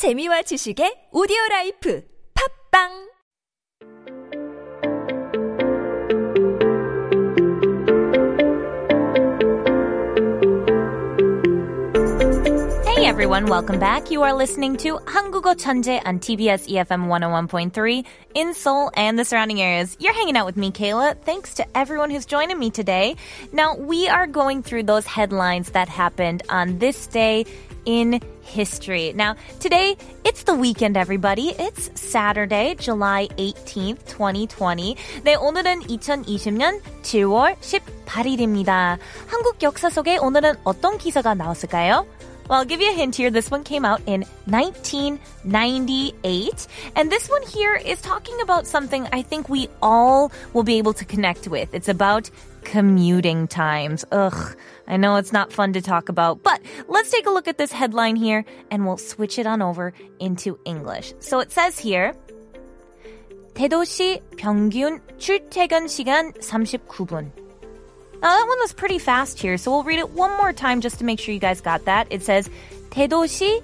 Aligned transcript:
재미와 0.00 0.42
지식의 0.48 1.08
오디오 1.12 1.36
라이프 1.50 2.02
팝빵 2.32 3.10
Hey 12.86 13.04
everyone, 13.06 13.46
welcome 13.46 13.78
back. 13.78 14.10
You 14.10 14.22
are 14.22 14.32
listening 14.32 14.76
to 14.78 14.98
한국어 15.04 15.54
천재 15.54 16.00
on 16.06 16.18
TBS 16.18 16.68
EFM 16.68 17.08
101.3 17.08 18.04
in 18.34 18.54
Seoul 18.54 18.90
and 18.94 19.18
the 19.18 19.24
surrounding 19.24 19.60
areas. 19.60 19.96
You're 20.00 20.12
hanging 20.12 20.36
out 20.36 20.46
with 20.46 20.56
me, 20.56 20.70
Kayla. 20.70 21.16
Thanks 21.24 21.54
to 21.54 21.66
everyone 21.76 22.10
who's 22.10 22.24
joining 22.24 22.58
me 22.58 22.70
today. 22.70 23.16
Now, 23.52 23.76
we 23.76 24.08
are 24.08 24.26
going 24.26 24.62
through 24.62 24.84
those 24.84 25.06
headlines 25.06 25.72
that 25.72 25.88
happened 25.88 26.42
on 26.48 26.78
this 26.78 27.06
day 27.06 27.44
in 27.84 28.20
history. 28.42 29.12
Now, 29.14 29.36
today, 29.58 29.96
it's 30.24 30.42
the 30.44 30.54
weekend, 30.54 30.96
everybody. 30.96 31.54
It's 31.58 31.90
Saturday, 31.94 32.74
July 32.74 33.28
18th, 33.36 34.06
2020. 34.06 34.96
네, 35.24 35.34
오늘은 35.36 35.82
2020년 35.82 36.80
7월 37.02 37.56
18일입니다. 37.60 38.98
한국 39.26 39.62
역사 39.62 39.90
속에 39.90 40.16
오늘은 40.18 40.54
어떤 40.64 40.98
기사가 40.98 41.34
나왔을까요? 41.34 42.06
Well, 42.49 42.59
I'll 42.59 42.65
give 42.65 42.79
you 42.79 42.91
a 42.91 42.93
hint 42.93 43.15
here. 43.15 43.31
This 43.31 43.49
one 43.49 43.63
came 43.63 43.85
out 43.85 44.01
in 44.05 44.23
1998. 44.45 46.67
And 46.95 47.11
this 47.11 47.27
one 47.27 47.41
here 47.41 47.73
is 47.73 47.99
talking 48.01 48.39
about 48.41 48.67
something 48.67 49.07
I 49.11 49.23
think 49.23 49.49
we 49.49 49.67
all 49.81 50.31
will 50.53 50.61
be 50.61 50.77
able 50.77 50.93
to 50.93 51.05
connect 51.05 51.47
with. 51.47 51.73
It's 51.73 51.89
about 51.89 52.29
commuting 52.63 53.47
times. 53.47 54.05
Ugh, 54.11 54.55
I 54.87 54.97
know 54.97 55.15
it's 55.15 55.33
not 55.33 55.51
fun 55.51 55.73
to 55.73 55.81
talk 55.81 56.09
about, 56.09 56.43
but 56.43 56.61
let's 56.87 57.09
take 57.09 57.25
a 57.25 57.31
look 57.31 57.47
at 57.47 57.57
this 57.57 57.71
headline 57.71 58.15
here 58.15 58.45
and 58.69 58.85
we'll 58.85 58.97
switch 58.97 59.39
it 59.39 59.47
on 59.47 59.63
over 59.63 59.93
into 60.19 60.59
English. 60.65 61.15
So 61.19 61.39
it 61.39 61.51
says 61.51 61.79
here, 61.79 62.13
대도시 63.55 64.21
평균 64.37 65.01
출퇴근 65.17 65.87
시간 65.87 66.31
39분. 66.33 67.38
Now 68.21 68.37
that 68.37 68.47
one 68.47 68.59
was 68.59 68.73
pretty 68.73 68.97
fast 68.97 69.39
here, 69.39 69.57
so 69.57 69.71
we'll 69.71 69.83
read 69.83 69.99
it 69.99 70.09
one 70.11 70.31
more 70.37 70.53
time 70.53 70.81
just 70.81 70.99
to 70.99 71.05
make 71.05 71.19
sure 71.19 71.33
you 71.33 71.39
guys 71.39 71.61
got 71.61 71.85
that. 71.85 72.07
It 72.09 72.23
says 72.23 72.49
대도시 72.89 73.61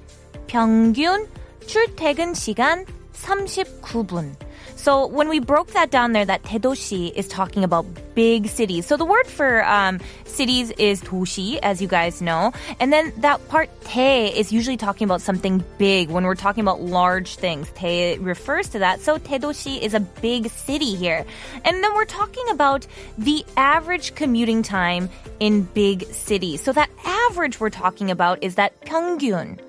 평균 0.47 1.27
출퇴근 1.65 2.35
시간 2.35 2.85
39분. 3.13 4.35
So 4.75 5.05
when 5.05 5.29
we 5.29 5.39
broke 5.39 5.71
that 5.71 5.91
down 5.91 6.13
there, 6.13 6.25
that 6.25 6.43
대도시 6.43 7.13
is 7.13 7.27
talking 7.27 7.63
about 7.63 7.85
big 8.15 8.47
cities. 8.47 8.85
So 8.85 8.97
the 8.97 9.05
word 9.05 9.27
for 9.27 9.63
um, 9.65 9.99
cities 10.25 10.71
is 10.71 11.01
도시, 11.01 11.59
as 11.61 11.81
you 11.81 11.87
guys 11.87 12.21
know. 12.21 12.51
And 12.79 12.91
then 12.91 13.13
that 13.17 13.47
part 13.47 13.69
대 13.81 14.27
is 14.27 14.51
usually 14.51 14.77
talking 14.77 15.05
about 15.05 15.21
something 15.21 15.63
big 15.77 16.09
when 16.09 16.23
we're 16.23 16.35
talking 16.35 16.61
about 16.61 16.81
large 16.81 17.35
things. 17.35 17.69
대 17.71 18.17
refers 18.19 18.69
to 18.69 18.79
that. 18.79 19.01
So 19.01 19.17
대도시 19.17 19.79
is 19.79 19.93
a 19.93 19.99
big 19.99 20.49
city 20.49 20.95
here. 20.95 21.25
And 21.63 21.83
then 21.83 21.93
we're 21.93 22.05
talking 22.05 22.49
about 22.49 22.87
the 23.17 23.45
average 23.57 24.15
commuting 24.15 24.63
time 24.63 25.09
in 25.39 25.63
big 25.63 26.05
cities. 26.13 26.61
So 26.61 26.73
that 26.73 26.89
average 27.05 27.59
we're 27.59 27.69
talking 27.69 28.11
about 28.11 28.43
is 28.43 28.55
that 28.55 28.79
평균. 28.81 29.59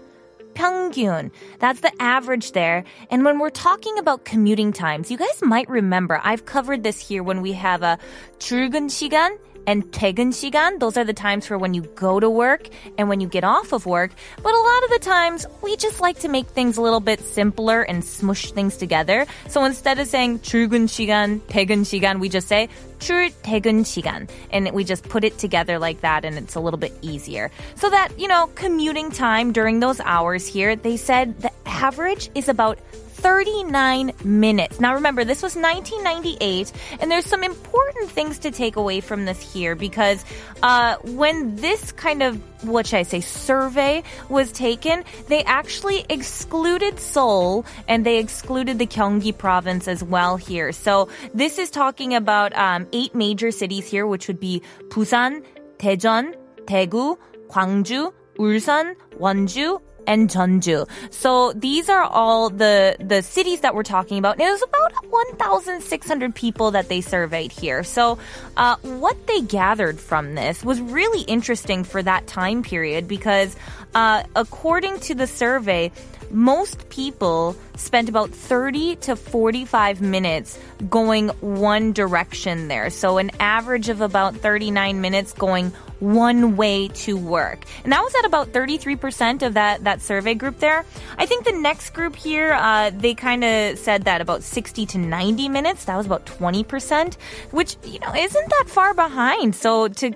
평균. 0.57 1.31
That's 1.59 1.81
the 1.81 1.93
average 2.01 2.53
there. 2.53 2.85
And 3.11 3.25
when 3.25 3.39
we're 3.39 3.51
talking 3.51 3.99
about 3.99 4.25
commuting 4.25 4.73
times, 4.73 5.11
you 5.11 5.17
guys 5.17 5.43
might 5.43 5.69
remember 5.69 6.21
I've 6.23 6.45
covered 6.45 6.83
this 6.83 7.01
here 7.01 7.23
when 7.23 7.41
we 7.43 7.53
have 7.53 7.83
a 7.83 7.99
출근 8.39 8.89
시간 8.89 9.39
and 9.67 9.85
퇴근 9.93 10.33
시간. 10.33 10.79
Those 10.79 10.97
are 10.97 11.05
the 11.05 11.13
times 11.13 11.47
for 11.47 11.59
when 11.59 11.75
you 11.75 11.83
go 11.95 12.19
to 12.19 12.29
work 12.29 12.69
and 12.99 13.09
when 13.09 13.21
you 13.21 13.29
get 13.29 13.45
off 13.45 13.73
of 13.73 13.87
work. 13.87 14.13
But 14.43 14.55
a 14.55 14.59
lot 14.59 14.85
of 14.85 14.91
the 14.91 14.99
times, 14.99 15.47
we 15.63 15.77
just 15.77 16.01
like 16.01 16.21
to 16.21 16.29
make 16.29 16.47
things 16.49 16.77
a 16.77 16.83
little 16.83 17.01
bit 17.01 17.21
simpler 17.21 17.83
and 17.83 18.05
smush 18.05 18.53
things 18.53 18.77
together. 18.77 19.27
So 19.49 19.65
instead 19.65 19.99
of 19.99 20.09
saying 20.09 20.41
출근 20.41 20.89
시간, 20.89 21.41
퇴근 21.49 21.85
시간, 21.85 22.19
we 22.19 22.29
just 22.29 22.49
say 22.49 22.69
출퇴근 22.99 23.85
시간. 23.85 24.29
And 24.51 24.71
we 24.73 24.85
just 24.85 25.09
put 25.09 25.25
it 25.25 25.39
together 25.39 25.79
like 25.79 26.01
that 26.01 26.25
and 26.25 26.37
it's 26.39 26.55
a 26.55 26.61
little 26.61 26.79
bit 26.79 26.93
easier. 27.03 27.51
So 27.77 27.91
that, 27.91 28.19
you 28.19 28.29
know, 28.29 28.49
commuting 28.55 29.11
time 29.11 29.53
during 29.53 29.81
those 29.81 30.01
hours 30.01 30.47
here, 30.47 30.77
they 30.77 30.97
said 30.97 31.41
the 31.41 31.51
average 31.67 32.31
is 32.35 32.49
about 32.49 32.79
39 33.18 34.14
minutes. 34.24 34.80
Now 34.80 34.94
remember, 34.94 35.26
this 35.26 35.42
was 35.42 35.56
1998, 35.56 36.72
and 37.00 37.10
there's 37.10 37.26
some 37.26 37.44
important 37.44 38.10
things 38.12 38.40
to 38.40 38.52
take 38.52 38.76
away 38.76 39.02
from 39.02 39.26
this 39.26 39.42
here 39.42 39.76
because 39.76 40.24
uh, 40.64 40.98
when 41.04 41.56
this 41.56 41.92
kind 41.92 42.22
of, 42.22 42.38
what 42.64 42.88
should 42.88 43.00
I 43.00 43.04
say, 43.04 43.22
survey 43.22 44.04
was 44.30 44.52
taken, 44.52 45.04
they 45.28 45.44
actually 45.44 46.06
excluded 46.10 47.00
Seoul 47.00 47.66
and 47.88 48.06
they 48.06 48.20
excluded 48.20 48.80
the 48.80 48.88
Gyeonggi 48.88 49.38
province 49.38 49.88
as 49.88 50.04
well 50.04 50.38
here. 50.38 50.72
So 50.72 51.10
this 51.34 51.58
is 51.58 51.70
talking 51.70 52.14
about 52.14 52.56
um, 52.56 52.88
eight 52.94 53.16
major 53.16 53.52
cities 53.52 53.90
here, 53.90 54.06
which 54.06 54.28
would 54.28 54.40
be 54.40 54.62
Busan, 54.90 55.44
Daejeon, 55.78 56.36
Daegu, 56.66 57.18
Gwangju, 57.50 58.14
Ulsan, 58.38 58.96
Wonju, 59.20 59.82
and 60.08 60.30
Jeonju. 60.30 60.90
So 61.12 61.54
these 61.54 61.90
are 61.90 62.02
all 62.04 62.50
the 62.50 62.96
the 63.00 63.22
cities 63.22 63.60
that 63.60 63.76
we're 63.76 63.84
talking 63.84 64.18
about. 64.18 64.40
It 64.40 64.50
was 64.50 64.64
about 64.64 64.94
1,600 65.10 66.34
people 66.34 66.72
that 66.72 66.90
they 66.90 67.02
surveyed 67.02 67.52
here. 67.52 67.84
So 67.84 68.18
uh, 68.56 68.78
what 68.82 69.28
they 69.28 69.42
gathered 69.42 70.00
from 70.00 70.36
this 70.36 70.64
was 70.64 70.82
really 70.82 71.22
interesting 71.22 71.84
for 71.84 72.02
that 72.02 72.28
time 72.28 72.64
period 72.64 73.08
because 73.08 73.56
uh, 73.94 74.24
according 74.36 75.00
to 75.02 75.16
the 75.16 75.28
survey, 75.28 75.92
most 76.30 76.90
people 76.90 77.56
spent 77.76 78.10
about 78.10 78.32
30 78.32 78.98
to 78.98 79.16
45 79.16 80.02
minutes 80.02 80.60
going 80.90 81.30
one 81.40 81.94
direction 81.94 82.68
there. 82.68 82.90
So 82.90 83.18
an 83.18 83.32
average 83.40 83.90
of 83.90 84.02
about 84.02 84.36
39 84.36 85.02
minutes 85.02 85.34
going 85.34 85.72
one 86.00 86.56
way 86.56 86.88
to 86.90 87.18
work. 87.18 87.66
And 87.84 87.92
that 87.92 88.02
was 88.02 88.14
at 88.16 88.26
about 88.26 88.52
33% 88.52 89.42
of 89.46 89.54
that, 89.56 89.84
that 89.84 90.02
survey 90.02 90.34
group 90.34 90.60
there. 90.60 90.86
I 91.18 91.26
think 91.26 91.46
the 91.46 91.52
next 91.52 91.92
group 91.92 92.16
here, 92.16 92.54
uh, 92.54 92.92
they 92.92 93.14
kind 93.14 93.44
of 93.44 93.78
said 93.78 94.04
that 94.04 94.22
about 94.22 94.44
60 94.44 94.86
to 94.86 94.98
90 94.98 95.50
minutes. 95.50 95.86
That 95.86 95.98
was 95.98 96.06
about 96.06 96.26
20%, 96.26 97.16
which, 97.52 97.78
you 97.84 98.00
know, 98.00 98.14
isn't 98.16 98.50
that 98.50 98.66
far 98.68 98.94
behind. 98.94 99.56
So 99.56 99.88
to 99.88 100.12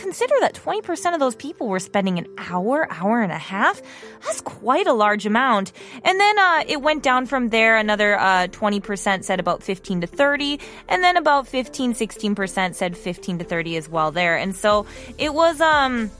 consider 0.00 0.34
that 0.40 0.54
20% 0.54 1.14
of 1.14 1.20
those 1.20 1.34
people 1.34 1.68
were 1.68 1.78
spending 1.78 2.18
an 2.18 2.26
hour, 2.38 2.88
hour 2.90 3.22
and 3.22 3.30
a 3.30 3.38
half. 3.38 3.80
That's 4.24 4.40
quite 4.40 4.86
a 4.86 4.92
large 4.92 5.26
amount. 5.26 5.72
And 6.04 6.18
then 6.18 6.38
uh, 6.38 6.64
it 6.66 6.82
went 6.82 7.02
down 7.02 7.26
from 7.26 7.50
there. 7.50 7.76
Another 7.76 8.18
uh, 8.18 8.48
20% 8.48 9.24
said 9.24 9.40
about 9.40 9.62
15 9.62 10.02
to 10.02 10.06
30. 10.06 10.58
And 10.88 11.04
then 11.04 11.16
about 11.16 11.46
15, 11.46 11.94
16% 11.94 12.74
said 12.74 12.96
15 12.96 13.38
to 13.38 13.44
30 13.44 13.76
as 13.76 13.88
well 13.88 14.10
there. 14.10 14.36
And 14.36 14.56
so 14.56 14.86
it 15.18 15.34
was, 15.34 15.60
um, 15.60 16.10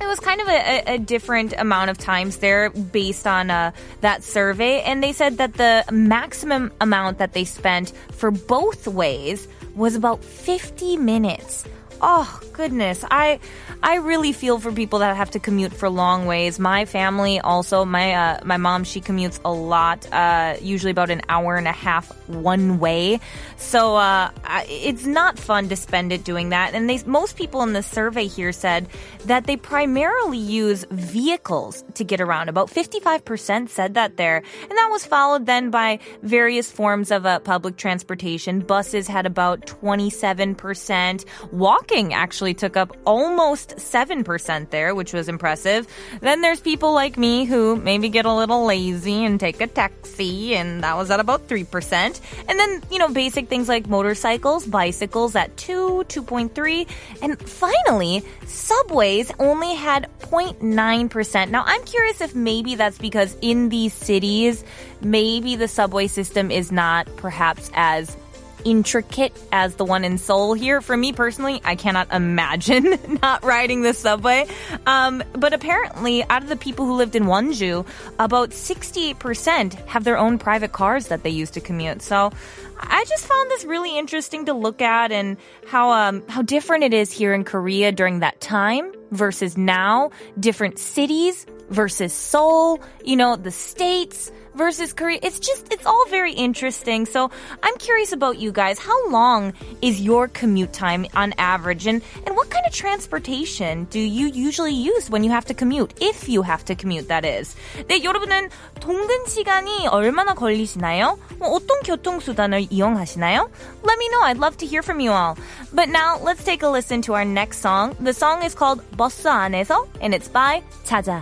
it 0.00 0.06
was 0.06 0.18
kind 0.18 0.40
of 0.40 0.48
a, 0.48 0.94
a, 0.94 0.98
different 0.98 1.54
amount 1.56 1.90
of 1.90 1.98
times 1.98 2.38
there 2.38 2.70
based 2.70 3.26
on 3.26 3.50
uh, 3.50 3.70
that 4.00 4.24
survey. 4.24 4.80
And 4.80 5.02
they 5.02 5.12
said 5.12 5.38
that 5.38 5.54
the 5.54 5.84
maximum 5.92 6.72
amount 6.80 7.18
that 7.18 7.34
they 7.34 7.44
spent 7.44 7.92
for 8.10 8.30
both 8.30 8.88
ways 8.88 9.46
was 9.76 9.94
about 9.94 10.24
50 10.24 10.96
minutes. 10.96 11.64
Oh 12.04 12.40
goodness, 12.52 13.04
I 13.08 13.38
I 13.80 13.96
really 13.96 14.32
feel 14.32 14.58
for 14.58 14.72
people 14.72 14.98
that 14.98 15.16
have 15.16 15.30
to 15.30 15.38
commute 15.38 15.72
for 15.72 15.88
long 15.88 16.26
ways. 16.26 16.58
My 16.58 16.84
family 16.84 17.38
also, 17.38 17.84
my 17.84 18.14
uh, 18.14 18.40
my 18.44 18.56
mom, 18.56 18.82
she 18.82 19.00
commutes 19.00 19.38
a 19.44 19.52
lot, 19.52 20.12
uh, 20.12 20.56
usually 20.60 20.90
about 20.90 21.10
an 21.10 21.22
hour 21.28 21.54
and 21.54 21.68
a 21.68 21.72
half 21.72 22.10
one 22.26 22.80
way. 22.80 23.20
So 23.56 23.94
uh, 23.94 24.32
it's 24.68 25.06
not 25.06 25.38
fun 25.38 25.68
to 25.68 25.76
spend 25.76 26.10
it 26.10 26.24
doing 26.24 26.48
that. 26.48 26.74
And 26.74 26.90
they 26.90 27.00
most 27.04 27.36
people 27.36 27.62
in 27.62 27.72
the 27.72 27.84
survey 27.84 28.26
here 28.26 28.50
said 28.50 28.88
that 29.26 29.44
they 29.44 29.56
primarily 29.56 30.38
use 30.38 30.84
vehicles 30.90 31.84
to 31.94 32.04
get 32.04 32.20
around. 32.20 32.48
About 32.48 32.68
fifty 32.68 32.98
five 32.98 33.24
percent 33.24 33.70
said 33.70 33.94
that 33.94 34.16
there, 34.16 34.38
and 34.38 34.70
that 34.72 34.88
was 34.90 35.06
followed 35.06 35.46
then 35.46 35.70
by 35.70 36.00
various 36.22 36.68
forms 36.68 37.12
of 37.12 37.26
uh, 37.26 37.38
public 37.38 37.76
transportation. 37.76 38.58
Buses 38.58 39.06
had 39.06 39.24
about 39.24 39.66
twenty 39.66 40.10
seven 40.10 40.56
percent. 40.56 41.24
Walking 41.52 41.91
Walking 41.92 42.14
actually 42.14 42.54
took 42.54 42.74
up 42.78 42.96
almost 43.04 43.76
7% 43.76 44.70
there, 44.70 44.94
which 44.94 45.12
was 45.12 45.28
impressive. 45.28 45.86
Then 46.22 46.40
there's 46.40 46.58
people 46.58 46.94
like 46.94 47.18
me 47.18 47.44
who 47.44 47.76
maybe 47.76 48.08
get 48.08 48.24
a 48.24 48.32
little 48.32 48.64
lazy 48.64 49.26
and 49.26 49.38
take 49.38 49.60
a 49.60 49.66
taxi, 49.66 50.54
and 50.54 50.82
that 50.84 50.96
was 50.96 51.10
at 51.10 51.20
about 51.20 51.48
3%. 51.48 52.20
And 52.48 52.58
then, 52.58 52.82
you 52.90 52.98
know, 52.98 53.10
basic 53.10 53.48
things 53.48 53.68
like 53.68 53.88
motorcycles, 53.88 54.66
bicycles 54.66 55.36
at 55.36 55.54
2, 55.58 56.04
2.3. 56.08 56.88
And 57.20 57.38
finally, 57.38 58.24
subways 58.46 59.30
only 59.38 59.74
had 59.74 60.08
0.9%. 60.20 61.50
Now, 61.50 61.62
I'm 61.66 61.84
curious 61.84 62.22
if 62.22 62.34
maybe 62.34 62.74
that's 62.74 62.96
because 62.96 63.36
in 63.42 63.68
these 63.68 63.92
cities, 63.92 64.64
maybe 65.02 65.56
the 65.56 65.68
subway 65.68 66.06
system 66.06 66.50
is 66.50 66.72
not 66.72 67.06
perhaps 67.16 67.70
as 67.74 68.16
intricate 68.64 69.32
as 69.52 69.76
the 69.76 69.84
one 69.84 70.04
in 70.04 70.18
Seoul 70.18 70.54
here. 70.54 70.80
For 70.80 70.96
me 70.96 71.12
personally, 71.12 71.60
I 71.64 71.76
cannot 71.76 72.12
imagine 72.12 72.98
not 73.22 73.44
riding 73.44 73.82
the 73.82 73.94
subway. 73.94 74.46
Um, 74.86 75.22
but 75.32 75.52
apparently, 75.52 76.24
out 76.24 76.42
of 76.42 76.48
the 76.48 76.56
people 76.56 76.86
who 76.86 76.94
lived 76.94 77.16
in 77.16 77.24
Wonju, 77.24 77.86
about 78.18 78.50
68% 78.50 79.74
have 79.86 80.04
their 80.04 80.18
own 80.18 80.38
private 80.38 80.72
cars 80.72 81.08
that 81.08 81.22
they 81.22 81.30
use 81.30 81.50
to 81.52 81.60
commute. 81.60 82.02
So 82.02 82.30
I 82.78 83.04
just 83.08 83.26
found 83.26 83.50
this 83.50 83.64
really 83.64 83.96
interesting 83.96 84.46
to 84.46 84.54
look 84.54 84.82
at 84.82 85.12
and 85.12 85.36
how 85.66 85.90
um, 85.92 86.22
how 86.28 86.42
different 86.42 86.84
it 86.84 86.92
is 86.92 87.12
here 87.12 87.32
in 87.32 87.44
Korea 87.44 87.92
during 87.92 88.20
that 88.20 88.40
time 88.40 88.92
versus 89.10 89.56
now. 89.56 90.10
Different 90.38 90.78
cities 90.78 91.46
versus 91.70 92.12
Seoul, 92.12 92.80
you 93.04 93.16
know, 93.16 93.36
the 93.36 93.50
states 93.50 94.30
versus 94.55 94.93
Korea. 94.93 95.19
It's 95.21 95.39
just, 95.39 95.71
it's 95.71 95.85
all 95.85 96.05
very 96.09 96.33
interesting. 96.33 97.05
So 97.05 97.29
I'm 97.63 97.77
curious 97.77 98.11
about 98.11 98.39
you 98.39 98.51
guys. 98.51 98.79
How 98.79 99.09
long 99.09 99.53
is 99.81 100.01
your 100.01 100.27
commute 100.27 100.73
time 100.73 101.05
on 101.15 101.33
average? 101.37 101.87
And, 101.87 102.01
and 102.25 102.35
what 102.35 102.49
kind 102.49 102.65
of 102.65 102.73
transportation 102.73 103.85
do 103.85 103.99
you 103.99 104.27
usually 104.27 104.73
use 104.73 105.09
when 105.09 105.23
you 105.23 105.31
have 105.31 105.45
to 105.45 105.53
commute? 105.53 105.93
If 106.01 106.27
you 106.27 106.41
have 106.41 106.65
to 106.65 106.75
commute, 106.75 107.07
that 107.09 107.25
is. 107.25 107.55
네, 107.87 108.03
여러분은 108.03 108.49
통근 108.79 109.25
시간이 109.27 109.87
얼마나 109.87 110.33
걸리시나요? 110.33 111.19
뭐 111.37 111.49
어떤 111.49 111.79
교통수단을 111.83 112.67
이용하시나요? 112.69 113.49
Let 113.83 113.97
me 113.97 114.09
know. 114.09 114.21
I'd 114.23 114.39
love 114.39 114.57
to 114.57 114.65
hear 114.65 114.81
from 114.81 114.99
you 114.99 115.11
all. 115.11 115.37
But 115.73 115.89
now 115.89 116.17
let's 116.23 116.43
take 116.43 116.63
a 116.63 116.69
listen 116.69 117.01
to 117.03 117.13
our 117.13 117.25
next 117.25 117.59
song. 117.59 117.95
The 117.99 118.13
song 118.13 118.43
is 118.43 118.55
called 118.55 118.81
버스 118.97 119.27
안에서 119.27 119.87
and 120.01 120.13
it's 120.13 120.27
by 120.27 120.63
찾아. 120.83 121.21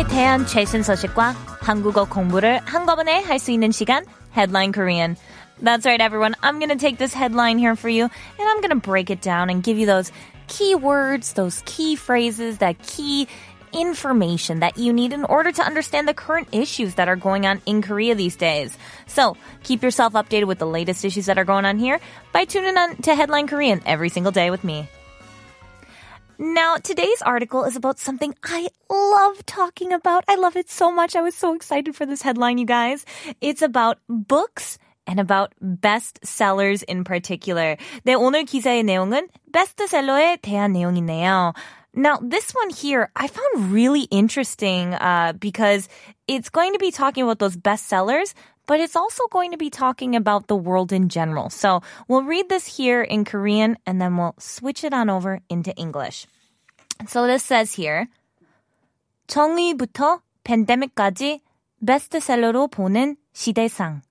한국에 0.00 0.04
대한 0.04 0.46
최신 0.46 0.82
소식과 0.82 1.34
한국어 1.60 2.06
공부를 2.06 2.60
한꺼번에 2.64 3.20
할 3.20 3.38
수 3.38 3.50
있는 3.50 3.70
시간 3.70 4.06
Headline 4.34 4.72
Korean. 4.72 5.18
That's 5.60 5.84
right, 5.84 6.00
everyone. 6.00 6.34
I'm 6.42 6.58
going 6.58 6.70
to 6.70 6.80
take 6.80 6.96
this 6.96 7.12
headline 7.12 7.58
here 7.58 7.76
for 7.76 7.90
you 7.90 8.04
and 8.04 8.48
I'm 8.48 8.62
going 8.62 8.70
to 8.70 8.80
break 8.80 9.10
it 9.10 9.20
down 9.20 9.50
and 9.50 9.62
give 9.62 9.76
you 9.76 9.84
those 9.84 10.10
key 10.48 10.74
words, 10.74 11.34
those 11.34 11.62
key 11.66 11.94
phrases, 11.94 12.56
that 12.64 12.80
key 12.80 13.28
information 13.74 14.60
that 14.60 14.78
you 14.78 14.94
need 14.94 15.12
in 15.12 15.24
order 15.24 15.52
to 15.52 15.62
understand 15.62 16.08
the 16.08 16.14
current 16.14 16.48
issues 16.52 16.94
that 16.94 17.08
are 17.08 17.16
going 17.16 17.44
on 17.44 17.60
in 17.66 17.82
Korea 17.82 18.14
these 18.14 18.36
days. 18.36 18.78
So 19.06 19.36
keep 19.62 19.82
yourself 19.82 20.14
updated 20.14 20.46
with 20.46 20.58
the 20.58 20.66
latest 20.66 21.04
issues 21.04 21.26
that 21.26 21.36
are 21.36 21.44
going 21.44 21.66
on 21.66 21.76
here 21.76 22.00
by 22.32 22.46
tuning 22.46 22.78
on 22.78 22.96
to 23.02 23.14
Headline 23.14 23.46
Korean 23.46 23.82
every 23.84 24.08
single 24.08 24.32
day 24.32 24.50
with 24.50 24.64
me. 24.64 24.88
Now, 26.40 26.76
today's 26.76 27.22
article 27.22 27.64
is 27.64 27.76
about 27.76 27.98
something 27.98 28.34
I 28.44 28.68
love 28.90 29.46
talking 29.46 29.92
about. 29.92 30.24
I 30.28 30.36
love 30.36 30.56
it 30.56 30.68
so 30.68 30.92
much. 30.92 31.16
I 31.16 31.22
was 31.22 31.34
so 31.34 31.54
excited 31.54 31.96
for 31.96 32.04
this 32.04 32.20
headline, 32.20 32.58
you 32.58 32.66
guys. 32.66 33.06
It's 33.40 33.62
about 33.62 33.98
books 34.08 34.78
and 35.06 35.18
about 35.18 35.54
bestsellers 35.62 36.82
in 36.82 37.04
particular. 37.04 37.76
네, 38.04 38.14
오늘 38.14 38.44
기사의 38.44 38.82
내용은 38.84 39.28
베스트셀러에 39.52 40.38
대한 40.42 40.72
내용이네요. 40.72 41.54
Now, 41.94 42.18
this 42.20 42.52
one 42.54 42.68
here 42.68 43.10
I 43.16 43.26
found 43.26 43.72
really 43.72 44.02
interesting 44.10 44.92
uh, 44.92 45.32
because 45.32 45.88
it's 46.28 46.50
going 46.50 46.74
to 46.74 46.78
be 46.78 46.90
talking 46.90 47.24
about 47.24 47.38
those 47.38 47.56
bestsellers, 47.56 48.34
but 48.70 48.80
it's 48.80 48.96
also 48.96 49.26
going 49.30 49.52
to 49.52 49.56
be 49.56 49.70
talking 49.70 50.16
about 50.16 50.48
the 50.48 50.56
world 50.56 50.92
in 50.92 51.08
general. 51.08 51.50
So 51.50 51.82
we'll 52.08 52.24
read 52.24 52.48
this 52.48 52.66
here 52.66 53.02
in 53.02 53.24
Korean 53.24 53.78
and 53.86 54.00
then 54.00 54.16
we'll 54.16 54.34
switch 54.38 54.84
it 54.84 54.92
on 54.92 55.08
over 55.08 55.40
into 55.48 55.74
English. 55.76 56.26
So 57.06 57.26
this 57.26 57.44
says 57.44 57.72
here, 57.72 58.08
정의부터 59.28 60.20
팬데믹까지 60.44 61.40
베스트셀러로 61.84 62.68
보는 62.68 63.16
시대상. 63.34 64.02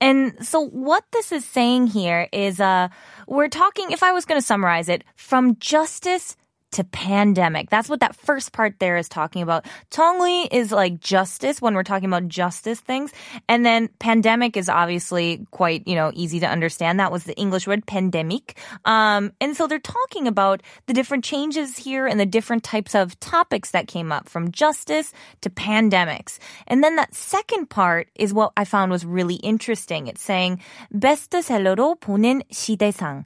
And 0.00 0.34
so 0.44 0.60
what 0.60 1.04
this 1.12 1.30
is 1.30 1.44
saying 1.44 1.86
here 1.86 2.28
is, 2.32 2.60
uh, 2.60 2.88
we're 3.28 3.48
talking, 3.48 3.92
if 3.92 4.02
I 4.02 4.12
was 4.12 4.24
going 4.24 4.40
to 4.40 4.44
summarize 4.44 4.88
it, 4.88 5.04
from 5.14 5.56
justice 5.60 6.36
to 6.72 6.84
pandemic. 6.84 7.70
That's 7.70 7.88
what 7.88 8.00
that 8.00 8.16
first 8.16 8.52
part 8.52 8.80
there 8.80 8.96
is 8.96 9.08
talking 9.08 9.42
about. 9.42 9.66
정의 9.90 10.48
is 10.50 10.72
like 10.72 11.00
justice 11.00 11.60
when 11.60 11.74
we're 11.74 11.82
talking 11.82 12.08
about 12.08 12.28
justice 12.28 12.80
things. 12.80 13.12
And 13.48 13.64
then 13.64 13.88
pandemic 13.98 14.56
is 14.56 14.68
obviously 14.68 15.46
quite, 15.50 15.86
you 15.86 15.94
know, 15.94 16.10
easy 16.14 16.40
to 16.40 16.48
understand. 16.48 16.98
That 16.98 17.12
was 17.12 17.24
the 17.24 17.36
English 17.36 17.66
word 17.66 17.86
pandemic. 17.86 18.56
Um, 18.84 19.32
and 19.40 19.56
so 19.56 19.66
they're 19.66 19.78
talking 19.78 20.26
about 20.26 20.62
the 20.86 20.94
different 20.94 21.24
changes 21.24 21.76
here 21.76 22.06
and 22.06 22.18
the 22.18 22.26
different 22.26 22.64
types 22.64 22.94
of 22.94 23.20
topics 23.20 23.70
that 23.72 23.86
came 23.86 24.10
up 24.10 24.28
from 24.28 24.50
justice 24.50 25.12
to 25.42 25.50
pandemics. 25.50 26.38
And 26.66 26.82
then 26.82 26.96
that 26.96 27.14
second 27.14 27.68
part 27.68 28.08
is 28.14 28.32
what 28.32 28.52
I 28.56 28.64
found 28.64 28.90
was 28.90 29.04
really 29.04 29.36
interesting. 29.36 30.06
It's 30.06 30.22
saying 30.22 30.60
베스트셀러로 30.96 32.00
보는 32.00 32.42
시대상. 32.50 33.24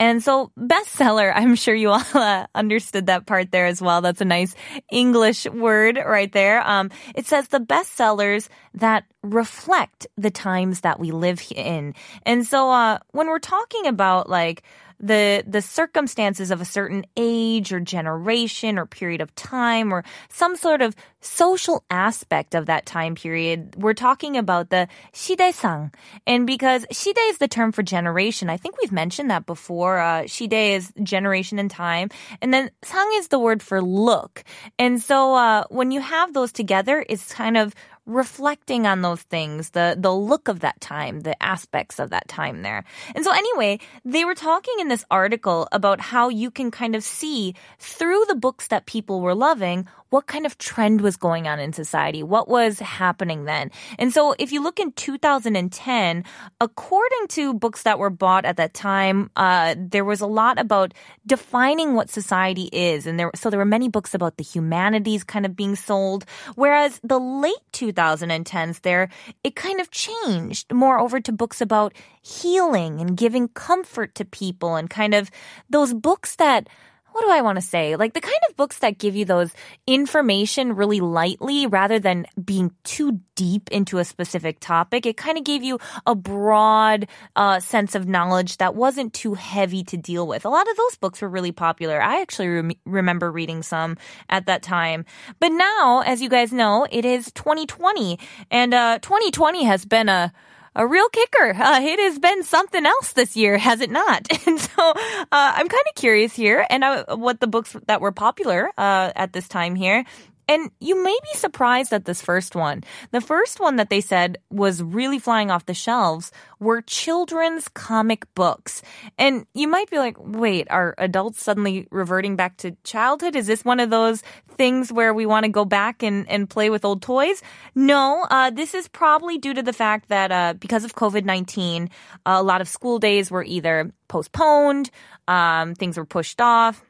And 0.00 0.22
so 0.22 0.50
bestseller, 0.58 1.32
I'm 1.34 1.54
sure 1.54 1.74
you 1.74 1.90
all 1.90 2.02
uh, 2.14 2.46
understand 2.54 2.81
understood 2.83 3.07
that 3.07 3.25
part 3.25 3.51
there 3.51 3.65
as 3.65 3.81
well. 3.81 4.01
That's 4.01 4.19
a 4.21 4.25
nice 4.25 4.55
English 4.91 5.45
word 5.45 5.97
right 5.97 6.31
there. 6.31 6.61
Um, 6.67 6.91
it 7.15 7.25
says 7.25 7.47
the 7.47 7.59
bestsellers 7.59 8.49
that 8.73 9.05
reflect 9.21 10.07
the 10.17 10.31
times 10.31 10.81
that 10.81 10.99
we 10.99 11.11
live 11.11 11.41
in. 11.55 11.95
And 12.25 12.45
so, 12.45 12.69
uh, 12.71 12.99
when 13.11 13.27
we're 13.27 13.39
talking 13.39 13.87
about 13.87 14.29
like, 14.29 14.63
the 15.02 15.44
the 15.46 15.62
circumstances 15.62 16.50
of 16.50 16.60
a 16.60 16.64
certain 16.64 17.04
age 17.16 17.72
or 17.72 17.80
generation 17.80 18.78
or 18.78 18.86
period 18.86 19.20
of 19.20 19.34
time 19.34 19.92
or 19.92 20.04
some 20.28 20.56
sort 20.56 20.82
of 20.82 20.94
social 21.20 21.84
aspect 21.90 22.54
of 22.54 22.66
that 22.66 22.86
time 22.86 23.14
period. 23.14 23.74
We're 23.76 23.94
talking 23.94 24.36
about 24.36 24.70
the 24.70 24.88
시대상. 25.12 25.92
And 26.26 26.46
because 26.46 26.84
시대 26.92 27.30
is 27.30 27.38
the 27.38 27.48
term 27.48 27.72
for 27.72 27.82
generation, 27.82 28.50
I 28.50 28.56
think 28.56 28.76
we've 28.80 28.92
mentioned 28.92 29.30
that 29.30 29.46
before. 29.46 29.98
Uh, 29.98 30.22
시대 30.22 30.76
is 30.76 30.92
generation 31.02 31.58
and 31.58 31.70
time. 31.70 32.10
And 32.42 32.52
then 32.52 32.70
상 32.82 33.08
is 33.14 33.28
the 33.28 33.38
word 33.38 33.62
for 33.62 33.82
look. 33.82 34.44
And 34.78 35.00
so 35.00 35.34
uh, 35.34 35.64
when 35.70 35.90
you 35.90 36.00
have 36.00 36.34
those 36.34 36.52
together, 36.52 37.04
it's 37.08 37.32
kind 37.32 37.56
of 37.56 37.74
reflecting 38.05 38.85
on 38.85 39.01
those 39.01 39.21
things, 39.21 39.71
the, 39.71 39.95
the 39.97 40.13
look 40.13 40.47
of 40.47 40.59
that 40.59 40.79
time, 40.81 41.21
the 41.21 41.41
aspects 41.41 41.99
of 41.99 42.09
that 42.09 42.27
time 42.27 42.61
there. 42.61 42.83
And 43.15 43.23
so 43.23 43.31
anyway, 43.31 43.79
they 44.03 44.25
were 44.25 44.35
talking 44.35 44.75
in 44.79 44.89
this 44.89 45.05
article 45.09 45.67
about 45.71 46.01
how 46.01 46.29
you 46.29 46.51
can 46.51 46.71
kind 46.71 46.95
of 46.95 47.03
see 47.03 47.55
through 47.79 48.25
the 48.27 48.35
books 48.35 48.67
that 48.67 48.85
people 48.85 49.21
were 49.21 49.35
loving 49.35 49.87
what 50.13 50.27
kind 50.27 50.45
of 50.45 50.59
trend 50.59 51.01
was 51.01 51.17
going 51.17 51.47
on 51.47 51.59
in 51.59 51.73
society, 51.73 52.21
what 52.21 52.47
was 52.47 52.77
happening 52.77 53.45
then. 53.45 53.71
And 53.97 54.13
so 54.13 54.35
if 54.37 54.51
you 54.51 54.61
look 54.61 54.79
in 54.79 54.91
2010, 54.91 56.23
according 56.61 57.27
to 57.29 57.55
books 57.55 57.81
that 57.81 57.97
were 57.97 58.11
bought 58.11 58.45
at 58.45 58.57
that 58.57 58.75
time, 58.75 59.31
uh, 59.35 59.73
there 59.75 60.05
was 60.05 60.21
a 60.21 60.27
lot 60.27 60.59
about 60.59 60.93
defining 61.25 61.95
what 61.95 62.11
society 62.11 62.69
is. 62.71 63.07
And 63.07 63.19
there, 63.19 63.31
so 63.33 63.49
there 63.49 63.57
were 63.57 63.65
many 63.65 63.89
books 63.89 64.13
about 64.13 64.37
the 64.37 64.43
humanities 64.43 65.23
kind 65.23 65.47
of 65.47 65.55
being 65.55 65.75
sold. 65.75 66.25
Whereas 66.53 66.99
the 67.03 67.19
late 67.19 67.65
2010s 67.71 68.81
there, 68.81 69.09
it 69.43 69.55
kind 69.55 69.81
of 69.81 69.89
changed 69.89 70.71
more 70.71 70.99
over 70.99 71.19
to 71.21 71.31
books 71.31 71.59
about 71.59 71.91
healing 72.21 73.01
and 73.01 73.17
giving 73.17 73.47
comfort 73.47 74.13
to 74.13 74.25
people 74.25 74.75
and 74.75 74.91
kind 74.91 75.15
of 75.15 75.31
those 75.71 75.91
books 75.91 76.35
that 76.35 76.69
what 77.13 77.21
do 77.21 77.29
I 77.29 77.41
want 77.41 77.57
to 77.57 77.61
say? 77.61 77.95
Like 77.95 78.13
the 78.13 78.21
kind 78.21 78.35
of 78.49 78.55
books 78.57 78.79
that 78.79 78.97
give 78.97 79.15
you 79.15 79.23
those 79.25 79.53
information 79.87 80.75
really 80.75 80.99
lightly 80.99 81.67
rather 81.67 81.99
than 81.99 82.25
being 82.43 82.71
too 82.83 83.21
deep 83.35 83.69
into 83.71 83.99
a 83.99 84.05
specific 84.05 84.59
topic. 84.59 85.05
It 85.05 85.15
kind 85.15 85.37
of 85.37 85.43
gave 85.43 85.63
you 85.63 85.79
a 86.05 86.15
broad 86.15 87.07
uh, 87.35 87.59
sense 87.59 87.95
of 87.95 88.07
knowledge 88.07 88.57
that 88.57 88.75
wasn't 88.75 89.13
too 89.13 89.35
heavy 89.35 89.83
to 89.85 89.97
deal 89.97 90.27
with. 90.27 90.45
A 90.45 90.49
lot 90.49 90.69
of 90.69 90.75
those 90.75 90.95
books 90.95 91.21
were 91.21 91.29
really 91.29 91.51
popular. 91.51 92.01
I 92.01 92.21
actually 92.21 92.49
rem- 92.49 92.71
remember 92.85 93.31
reading 93.31 93.63
some 93.63 93.97
at 94.29 94.47
that 94.47 94.63
time. 94.63 95.05
But 95.39 95.51
now, 95.51 96.01
as 96.05 96.21
you 96.21 96.29
guys 96.29 96.51
know, 96.51 96.87
it 96.91 97.05
is 97.05 97.31
2020 97.33 98.19
and 98.49 98.73
uh, 98.73 98.99
2020 98.99 99.63
has 99.65 99.85
been 99.85 100.09
a 100.09 100.33
a 100.75 100.87
real 100.87 101.07
kicker. 101.09 101.53
Uh, 101.53 101.79
it 101.81 101.99
has 101.99 102.19
been 102.19 102.43
something 102.43 102.85
else 102.85 103.13
this 103.13 103.35
year, 103.35 103.57
has 103.57 103.81
it 103.81 103.91
not? 103.91 104.27
And 104.47 104.59
so 104.59 104.89
uh, 104.89 105.23
I'm 105.31 105.69
kind 105.69 105.83
of 105.89 105.95
curious 105.95 106.33
here, 106.33 106.65
and 106.69 106.83
uh, 106.83 107.15
what 107.15 107.39
the 107.39 107.47
books 107.47 107.75
that 107.87 108.01
were 108.01 108.11
popular 108.11 108.69
uh, 108.77 109.11
at 109.15 109.31
this 109.31 109.47
time 109.47 109.75
here. 109.75 110.03
And 110.47 110.71
you 110.79 111.01
may 111.01 111.17
be 111.31 111.37
surprised 111.37 111.93
at 111.93 112.05
this 112.05 112.21
first 112.21 112.55
one. 112.55 112.83
The 113.11 113.21
first 113.21 113.59
one 113.59 113.77
that 113.77 113.89
they 113.89 114.01
said 114.01 114.37
was 114.49 114.83
really 114.83 115.19
flying 115.19 115.49
off 115.49 115.65
the 115.65 115.73
shelves 115.73 116.31
were 116.59 116.81
children's 116.81 117.67
comic 117.69 118.25
books. 118.35 118.81
And 119.17 119.45
you 119.53 119.67
might 119.67 119.89
be 119.89 119.97
like, 119.97 120.17
wait, 120.19 120.67
are 120.69 120.95
adults 120.97 121.41
suddenly 121.41 121.87
reverting 121.91 122.35
back 122.35 122.57
to 122.57 122.75
childhood? 122.83 123.35
Is 123.35 123.47
this 123.47 123.63
one 123.63 123.79
of 123.79 123.89
those 123.89 124.23
things 124.57 124.91
where 124.91 125.13
we 125.13 125.25
want 125.25 125.45
to 125.45 125.49
go 125.49 125.65
back 125.65 126.03
and, 126.03 126.29
and 126.29 126.49
play 126.49 126.69
with 126.69 126.85
old 126.85 127.01
toys? 127.01 127.41
No, 127.75 128.25
uh, 128.29 128.49
this 128.49 128.73
is 128.73 128.87
probably 128.87 129.37
due 129.37 129.53
to 129.53 129.63
the 129.63 129.73
fact 129.73 130.09
that 130.09 130.31
uh, 130.31 130.53
because 130.59 130.83
of 130.83 130.95
COVID 130.95 131.25
19, 131.25 131.89
a 132.25 132.43
lot 132.43 132.61
of 132.61 132.67
school 132.67 132.99
days 132.99 133.31
were 133.31 133.43
either 133.43 133.91
postponed, 134.07 134.89
um, 135.27 135.75
things 135.75 135.97
were 135.97 136.05
pushed 136.05 136.41
off 136.41 136.83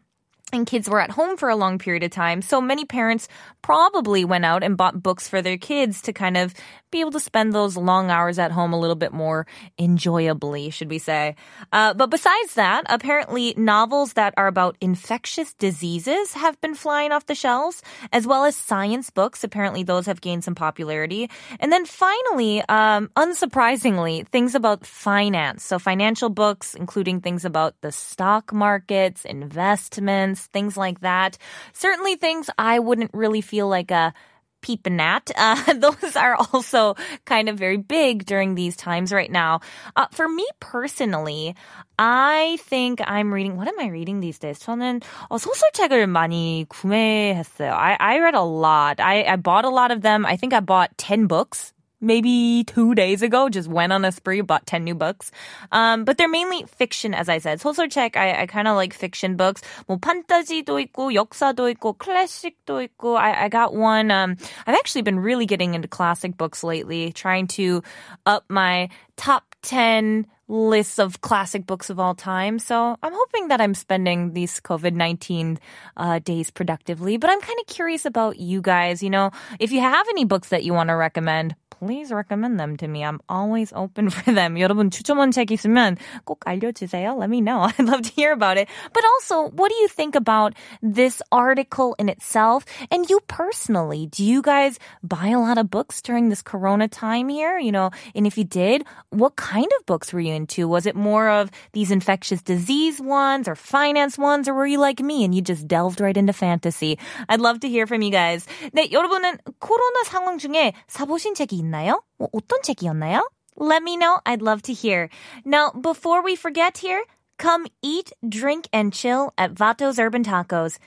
and 0.54 0.66
kids 0.68 0.90
were 0.90 1.02
at 1.02 1.12
home 1.12 1.38
for 1.38 1.50
a 1.50 1.56
long 1.56 1.80
period 1.80 2.04
of 2.04 2.12
time. 2.12 2.42
So 2.42 2.62
many 2.62 2.86
parents 2.86 3.28
probably 3.62 4.24
went 4.24 4.46
out 4.46 4.64
and 4.64 4.78
bought 4.78 5.02
books 5.02 5.28
for 5.28 5.42
their 5.42 5.58
kids 5.58 6.02
to 6.04 6.14
kind 6.14 6.38
of 6.38 6.54
be 6.94 7.02
able 7.02 7.12
to 7.12 7.20
spend 7.20 7.52
those 7.52 7.76
long 7.76 8.10
hours 8.10 8.40
at 8.40 8.52
home 8.52 8.72
a 8.72 8.80
little 8.80 8.96
bit 8.96 9.12
more 9.12 9.46
enjoyably, 9.78 10.70
should 10.70 10.90
we 10.90 11.00
say. 11.00 11.36
Uh, 11.74 11.94
but 11.94 12.10
besides 12.10 12.54
that, 12.54 12.84
apparently 12.88 13.54
novels 13.58 14.14
that 14.14 14.34
are 14.38 14.48
about 14.48 14.78
infectious 14.80 15.54
diseases 15.56 16.32
have 16.34 16.56
been 16.62 16.76
flying 16.76 17.12
off 17.12 17.26
the 17.26 17.36
shelves, 17.36 17.82
as 18.14 18.26
well 18.26 18.46
as 18.46 18.56
science 18.56 19.10
books. 19.10 19.44
Apparently 19.44 19.84
those 19.84 20.06
have 20.06 20.22
gained 20.22 20.44
some 20.46 20.56
popularity. 20.56 21.30
And 21.60 21.72
then 21.72 21.86
finally, 21.86 22.62
um, 22.70 23.10
unsurprisingly, 23.18 24.26
things 24.28 24.56
about 24.56 24.86
finance. 24.86 25.64
So 25.66 25.80
financial 25.80 26.30
books, 26.30 26.76
including 26.76 27.20
things 27.20 27.44
about 27.44 27.76
the 27.82 27.92
stock 27.92 28.54
markets, 28.54 29.26
investments, 29.26 30.46
things 30.48 30.78
like 30.78 31.02
that. 31.02 31.38
Certainly 31.74 32.16
things 32.16 32.50
I 32.58 32.80
wouldn't 32.80 33.12
really 33.14 33.42
feel 33.42 33.68
like 33.68 33.90
a 33.92 34.14
peeping 34.63 35.01
at. 35.01 35.31
Uh, 35.37 35.73
those 35.75 36.17
are 36.17 36.37
also 36.37 36.95
kind 37.25 37.49
of 37.49 37.57
very 37.59 37.77
big 37.77 38.27
during 38.27 38.55
these 38.55 38.77
times 38.77 39.13
right 39.13 39.31
now. 39.31 39.61
Uh, 39.97 40.07
for 40.11 40.29
me 40.29 40.47
personally, 40.61 41.55
I 41.99 42.59
think 42.63 43.01
I'm 43.05 43.33
reading. 43.33 43.57
What 43.57 43.69
am 43.69 43.79
I 43.79 43.89
reading 43.89 44.21
these 44.21 44.39
days? 44.39 44.59
저는 44.59 45.01
어, 45.31 45.39
소설책을 45.39 46.07
많이 46.07 46.67
구매했어요. 46.69 47.73
I, 47.73 47.97
I 47.99 48.19
read 48.19 48.35
a 48.35 48.43
lot. 48.43 49.01
I, 49.01 49.25
I 49.25 49.37
bought 49.37 49.65
a 49.65 49.71
lot 49.71 49.91
of 49.91 50.03
them. 50.03 50.27
I 50.27 50.37
think 50.37 50.53
I 50.53 50.61
bought 50.61 50.91
10 50.99 51.27
books 51.27 51.72
maybe 52.03 52.65
two 52.65 52.95
days 52.95 53.23
ago, 53.23 53.49
just 53.49 53.69
went 53.69 53.93
on 53.93 54.05
a 54.05 54.13
spree, 54.13 54.41
bought 54.41 54.67
10 54.67 54.85
new 54.85 54.95
books. 54.95 55.31
Um, 55.73 56.05
but 56.05 56.17
they're 56.17 56.29
mainly 56.29 56.65
fiction, 56.65 57.15
as 57.15 57.29
I 57.29 57.39
said. 57.39 57.61
소설책, 57.61 58.17
I, 58.17 58.43
I 58.43 58.47
kind 58.47 58.69
of 58.69 58.77
like 58.77 58.95
fiction 58.95 59.37
books. 59.37 59.63
뭐, 59.89 59.99
판타지도 59.99 60.79
있고, 60.87 61.13
역사도 61.13 61.69
있고, 61.75 61.95
클래식도 61.99 62.87
있고. 62.89 63.17
I, 63.17 63.45
I 63.45 63.49
got 63.49 63.75
one, 63.75 64.11
um, 64.11 64.37
I've 64.67 64.77
actually 64.77 65.03
been 65.03 65.19
really 65.19 65.47
getting 65.47 65.75
into 65.75 65.89
classic 65.89 66.37
books 66.37 66.63
lately, 66.63 67.13
trying 67.13 67.49
to 67.59 67.83
up 68.27 68.45
my 68.49 68.89
top 69.17 69.55
10 69.63 70.27
lists 70.49 70.99
of 70.99 71.21
classic 71.21 71.67
books 71.67 71.91
of 71.91 72.01
all 72.01 72.15
time. 72.15 72.59
So 72.59 72.97
I'm 73.03 73.13
hoping 73.13 73.49
that 73.49 73.61
I'm 73.61 73.75
spending 73.75 74.33
these 74.33 74.61
COVID 74.61 74.95
19 74.95 75.59
uh, 75.97 76.19
days 76.21 76.51
productively. 76.51 77.19
But 77.19 77.31
I'm 77.31 77.41
kind 77.41 77.59
of 77.61 77.67
curious 77.67 78.07
about 78.07 78.39
you 78.39 78.61
guys. 78.63 79.03
You 79.03 79.11
know, 79.11 79.31
if 79.61 79.73
you 79.73 79.81
have 79.81 80.07
any 80.11 80.25
books 80.25 80.49
that 80.49 80.65
you 80.65 80.73
want 80.73 80.89
to 80.89 80.97
recommend, 80.97 81.55
please 81.79 82.11
recommend 82.11 82.59
them 82.59 82.77
to 82.77 82.89
me. 82.89 83.05
I'm 83.05 83.21
always 83.29 83.73
open 83.73 84.11
for 84.11 84.33
them. 84.33 84.57
여러분 84.57 84.91
추천원 84.91 85.31
책 85.31 85.51
있으면 85.53 85.97
꼭 86.25 86.41
알려주세요. 86.45 87.17
Let 87.19 87.31
me 87.31 87.41
know. 87.41 87.61
I'd 87.61 87.87
love 87.87 88.03
to 88.03 88.11
hear 88.11 88.33
about 88.33 88.57
it. 88.57 88.69
But 88.93 89.05
also, 89.05 89.51
what 89.51 89.69
do 89.71 89.77
you 89.77 89.89
think 89.89 90.15
about 90.17 90.55
this 90.83 91.23
article 91.31 91.95
in 91.99 92.09
itself? 92.09 92.65
And 92.91 93.09
you 93.09 93.21
personally, 93.29 94.07
do 94.07 94.25
you 94.25 94.43
guys 94.43 94.79
buy 95.03 95.29
a 95.29 95.41
lot 95.41 95.59
of 95.59 95.71
books 95.71 96.03
during 96.03 96.29
this 96.29 96.43
corona 96.43 96.89
time 96.89 97.29
here? 97.29 97.59
You 97.59 97.73
know, 97.73 97.91
and 98.15 98.27
if 98.27 98.39
you 98.39 98.45
did, 98.45 98.85
what 99.11 99.37
kind 99.37 99.69
of 99.79 99.87
books 99.87 100.13
were 100.13 100.21
you 100.21 100.32
into? 100.34 100.68
Was 100.68 100.86
it 100.86 100.96
more 100.96 101.30
of 101.30 101.50
these 101.72 101.92
infectious 101.92 102.42
disease 102.42 103.00
ones 103.00 103.48
or 103.48 103.56
finance 103.56 104.18
ones, 104.18 104.50
or 104.50 104.54
were 104.54 104.68
you 104.68 104.80
like 104.80 105.00
me 105.00 105.24
and 105.24 105.34
you 105.34 105.42
just 105.42 105.68
delved 105.68 106.02
right 106.02 106.18
into 106.18 106.34
fantasy? 106.34 107.00
I'd 107.30 107.40
love 107.40 107.62
to 107.62 107.70
hear 107.70 107.88
from 107.88 108.02
you 108.02 108.12
guys. 108.12 108.46
네, 108.76 108.92
여러분은 108.92 109.38
코로나 109.60 110.04
상황 110.06 110.38
중에 110.38 110.74
사보신 110.88 111.36
책이 111.36 111.56
있나요? 111.58 112.04
뭐 112.18 112.28
어떤 112.34 112.62
책이었나요? 112.64 113.24
Let 113.56 113.84
me 113.84 113.98
know. 113.98 114.20
I'd 114.26 114.42
love 114.42 114.64
to 114.64 114.74
hear. 114.74 115.10
Now, 115.46 115.72
before 115.72 116.24
we 116.24 116.36
forget 116.36 116.80
here, 116.80 117.04
come 117.38 117.68
eat, 117.82 118.12
drink, 118.28 118.68
and 118.74 118.92
chill 118.92 119.32
at 119.38 119.52
Vato's 119.52 120.00
Urban 120.00 120.24
Tacos. 120.24 120.80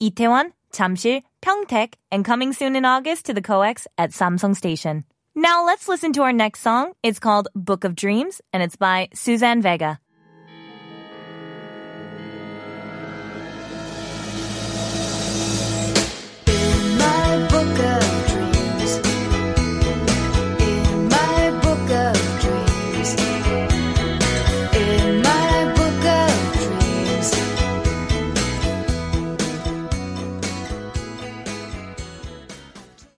Itaewon, 0.00 0.52
Jamsil, 0.72 1.22
Pyeongtaek, 1.42 1.94
and 2.10 2.24
coming 2.24 2.52
soon 2.52 2.76
in 2.76 2.84
August 2.84 3.26
to 3.26 3.34
the 3.34 3.42
COEX 3.42 3.86
at 3.98 4.10
Samsung 4.10 4.54
Station. 4.54 5.04
Now 5.36 5.66
let's 5.66 5.88
listen 5.88 6.12
to 6.12 6.22
our 6.22 6.32
next 6.32 6.60
song. 6.60 6.92
It's 7.02 7.18
called 7.18 7.48
Book 7.56 7.82
of 7.82 7.96
Dreams, 7.96 8.40
and 8.52 8.62
it's 8.62 8.76
by 8.76 9.08
Suzanne 9.14 9.62
Vega. 9.62 9.98